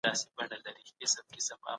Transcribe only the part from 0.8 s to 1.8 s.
نظام خرابوي.